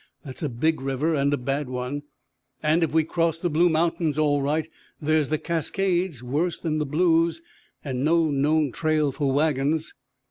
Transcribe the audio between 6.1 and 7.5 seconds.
worse than the Blues,